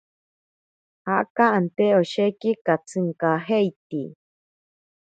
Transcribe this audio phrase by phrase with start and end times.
[1.05, 4.01] Jaka ante osheki katsinkajeiti.